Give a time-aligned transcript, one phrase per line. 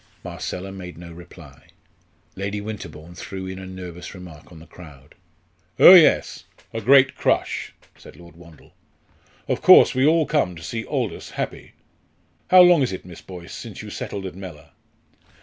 [0.23, 1.67] Marcella made no reply.
[2.35, 5.13] Lady Winterbourne threw in a nervous remark on the crowd.
[5.77, 8.73] "Oh, yes, a great crush," said Lord Wandle.
[9.47, 11.73] "Of course, we all come to see Aldous happy.
[12.49, 14.71] How long is it, Miss Boyce, since you settled at Mellor?"